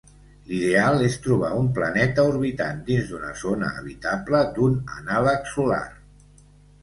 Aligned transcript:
L'ideal 0.51 1.01
és 1.07 1.17
trobar 1.25 1.49
un 1.57 1.67
planeta 1.75 2.23
orbitant 2.29 2.79
dins 2.87 3.11
d'una 3.11 3.29
zona 3.41 3.69
habitable 3.83 4.41
d'un 4.57 4.79
anàleg 5.03 5.45
solar. 5.53 5.83